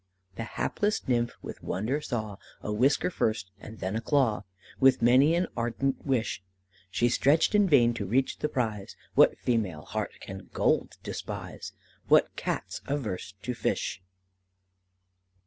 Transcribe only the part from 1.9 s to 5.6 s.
saw, A whisker first, and then a claw; With many an